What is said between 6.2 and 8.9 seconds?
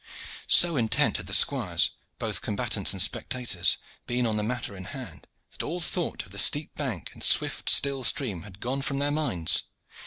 of the steep bank and swift still stream had gone